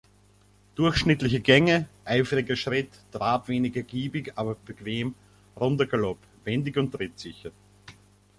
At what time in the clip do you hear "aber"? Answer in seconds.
4.35-4.55